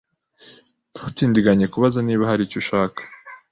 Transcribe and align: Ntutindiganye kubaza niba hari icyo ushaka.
Ntutindiganye 0.93 1.65
kubaza 1.73 1.99
niba 2.03 2.29
hari 2.29 2.41
icyo 2.45 2.57
ushaka. 2.63 3.01